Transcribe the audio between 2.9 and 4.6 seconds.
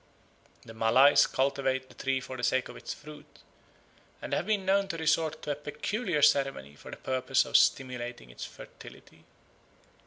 fruit, and have